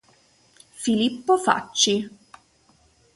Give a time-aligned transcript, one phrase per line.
[0.81, 2.09] Filippo Facci